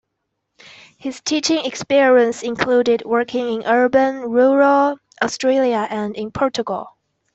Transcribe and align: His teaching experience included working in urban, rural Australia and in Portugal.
His 0.97 1.21
teaching 1.21 1.63
experience 1.63 2.41
included 2.41 3.03
working 3.05 3.49
in 3.53 3.63
urban, 3.67 4.21
rural 4.31 4.97
Australia 5.21 5.85
and 5.91 6.15
in 6.15 6.31
Portugal. 6.31 6.97